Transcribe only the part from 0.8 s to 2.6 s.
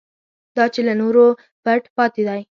له نورو پټ پاتې دی.